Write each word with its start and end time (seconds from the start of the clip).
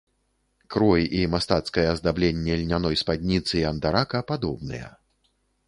Крой 0.75 1.03
і 1.19 1.21
мастацкае 1.33 1.83
аздабленне 1.91 2.57
льняной 2.63 2.99
спадніцы 3.03 3.53
і 3.63 3.65
андарака 3.75 4.25
падобныя. 4.33 4.93